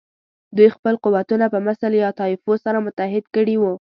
دوی 0.57 0.69
خپل 0.75 0.93
قوتونه 1.03 1.45
په 1.53 1.59
مثل 1.67 1.89
یا 2.03 2.09
طایفو 2.19 2.51
سره 2.65 2.83
متحد 2.85 3.25
کړي 3.35 3.55
وو. 3.59 3.73